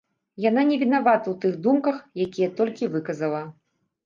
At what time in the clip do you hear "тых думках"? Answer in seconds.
1.43-2.01